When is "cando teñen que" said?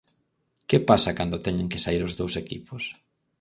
1.19-1.83